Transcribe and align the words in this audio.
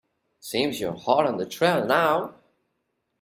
Seems 0.39 0.79
you're 0.79 0.95
hot 0.95 1.27
on 1.27 1.37
the 1.37 1.45
trail 1.45 1.85
now. 1.85 2.33